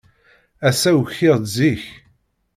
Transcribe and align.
Ass-a, 0.69 0.91
ukiɣ-d 0.99 1.43
zik. 1.55 1.83